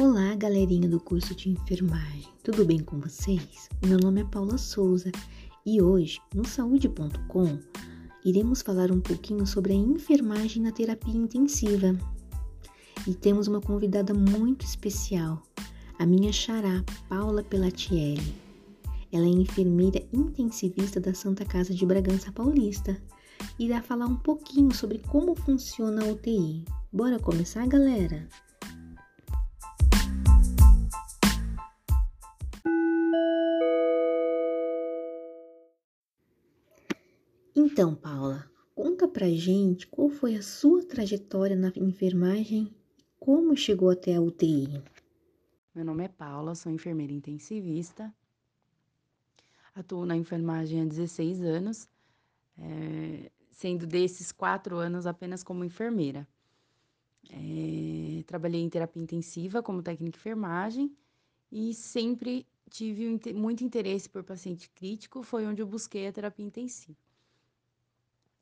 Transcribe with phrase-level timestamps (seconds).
[0.00, 2.26] Olá, galerinha do curso de enfermagem.
[2.42, 3.68] Tudo bem com vocês?
[3.84, 5.12] Meu nome é Paula Souza
[5.66, 7.58] e hoje, no saúde.com,
[8.24, 11.94] iremos falar um pouquinho sobre a enfermagem na terapia intensiva.
[13.06, 15.42] E temos uma convidada muito especial,
[15.98, 18.34] a minha xará, Paula Pelatielli.
[19.12, 22.96] Ela é enfermeira intensivista da Santa Casa de Bragança Paulista
[23.58, 26.64] e irá falar um pouquinho sobre como funciona a UTI.
[26.90, 28.26] Bora começar, galera?
[37.54, 43.90] Então, Paula, conta pra gente qual foi a sua trajetória na enfermagem e como chegou
[43.90, 44.80] até a UTI.
[45.74, 48.14] Meu nome é Paula, sou enfermeira intensivista.
[49.74, 51.88] Atuo na enfermagem há 16 anos,
[52.56, 56.28] é, sendo desses quatro anos apenas como enfermeira.
[57.28, 60.96] É, trabalhei em terapia intensiva como técnica de enfermagem
[61.50, 67.09] e sempre tive muito interesse por paciente crítico, foi onde eu busquei a terapia intensiva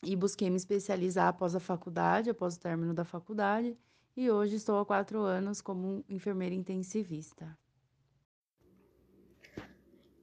[0.02, 3.76] e busquei me especializar após a faculdade, após o término da faculdade,
[4.16, 7.56] e hoje estou há quatro anos como enfermeira intensivista.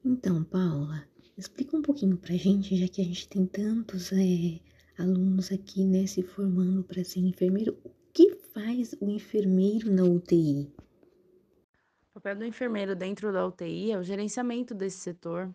[0.04, 1.04] Então, Paula,
[1.36, 4.60] explica um pouquinho pra gente, já que a gente tem tantos é,
[4.98, 10.72] alunos aqui, né, se formando para ser enfermeiro, o que faz o enfermeiro na UTI?
[12.14, 15.52] O papel do enfermeiro dentro da UTI é o gerenciamento desse setor,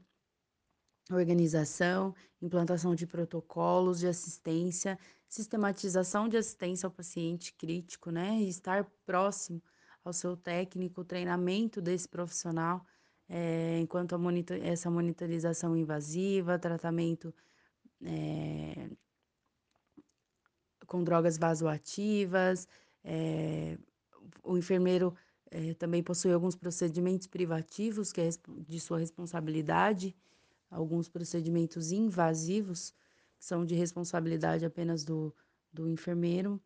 [1.15, 8.37] organização, implantação de protocolos de assistência, sistematização de assistência ao paciente crítico, né?
[8.39, 9.61] E estar próximo
[10.03, 12.85] ao seu técnico, treinamento desse profissional,
[13.29, 17.33] é, enquanto monitor, essa monitorização invasiva, tratamento
[18.03, 18.89] é,
[20.85, 22.67] com drogas vasoativas,
[23.03, 23.77] é,
[24.43, 25.15] o enfermeiro
[25.77, 28.29] também possui alguns procedimentos privativos que é
[28.65, 30.15] de sua responsabilidade
[30.71, 32.91] alguns procedimentos invasivos,
[33.37, 35.35] que são de responsabilidade apenas do,
[35.71, 36.59] do enfermeiro.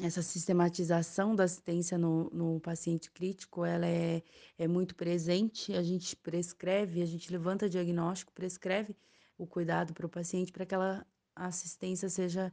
[0.00, 4.22] Essa sistematização da assistência no, no paciente crítico, ela é,
[4.56, 8.96] é muito presente, a gente prescreve, a gente levanta diagnóstico, prescreve
[9.36, 12.52] o cuidado para o paciente para que aquela assistência seja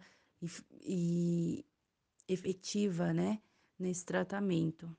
[0.82, 1.66] e
[2.28, 3.40] efetiva, né,
[3.78, 4.96] nesse tratamento.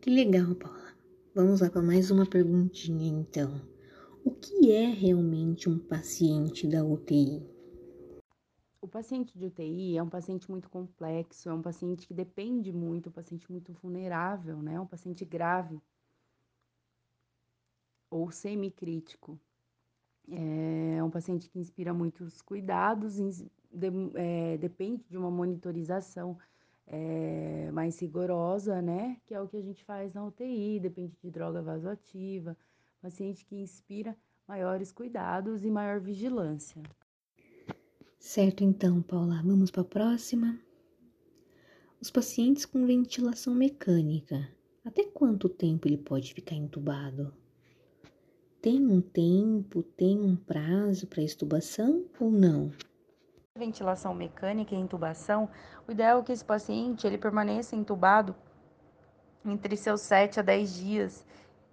[0.00, 0.83] Que legal, Paula.
[1.34, 3.60] Vamos lá para mais uma perguntinha então.
[4.24, 7.44] O que é realmente um paciente da UTI?
[8.80, 13.08] O paciente de UTI é um paciente muito complexo, é um paciente que depende muito,
[13.08, 14.78] um paciente muito vulnerável, né?
[14.78, 15.82] Um paciente grave
[18.08, 19.36] ou semicrítico.
[20.28, 23.18] É um paciente que inspira muitos cuidados,
[24.14, 26.38] é, depende de uma monitorização
[26.86, 29.16] é, mais rigorosa, né?
[29.24, 32.56] Que é o que a gente faz na UTI, depende de droga vasoativa,
[33.00, 36.82] paciente que inspira maiores cuidados e maior vigilância.
[38.18, 40.58] Certo, então, Paula, vamos para a próxima.
[42.00, 44.48] Os pacientes com ventilação mecânica,
[44.84, 47.32] até quanto tempo ele pode ficar entubado?
[48.60, 52.70] Tem um tempo, tem um prazo para estubação ou não?
[53.56, 55.48] Ventilação mecânica e intubação,
[55.86, 58.34] o ideal é que esse paciente ele permaneça entubado
[59.44, 61.26] entre seus 7 a 10 dias.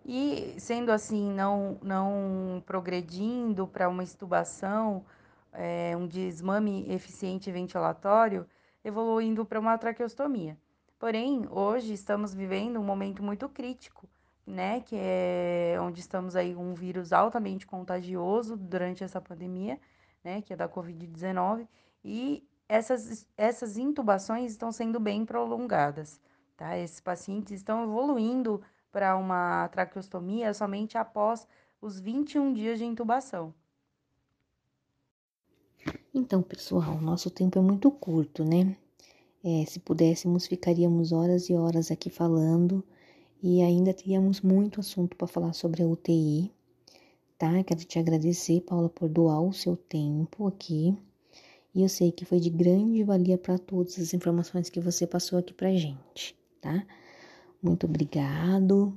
[0.06, 5.04] E sendo assim, não, não progredindo para uma estubação,
[5.52, 8.46] é, um desmame eficiente ventilatório,
[8.86, 10.56] evoluindo para uma traqueostomia.
[11.00, 14.08] Porém, hoje estamos vivendo um momento muito crítico,
[14.46, 19.80] né, que é onde estamos aí com um vírus altamente contagioso durante essa pandemia,
[20.24, 21.68] né, que é da Covid-19,
[22.04, 26.22] e essas, essas intubações estão sendo bem prolongadas,
[26.56, 26.78] tá?
[26.78, 28.62] Esses pacientes estão evoluindo
[28.92, 31.48] para uma traqueostomia somente após
[31.82, 33.54] os 21 dias de intubação.
[36.14, 38.76] Então, pessoal, nosso tempo é muito curto, né?
[39.44, 42.84] É, se pudéssemos, ficaríamos horas e horas aqui falando
[43.42, 46.52] e ainda teríamos muito assunto para falar sobre a UTI,
[47.42, 47.64] tá?
[47.64, 50.96] Quero te agradecer, Paula, por doar o seu tempo aqui.
[51.74, 55.40] E eu sei que foi de grande valia para todas as informações que você passou
[55.40, 56.86] aqui pra gente, tá?
[57.60, 58.96] Muito obrigado.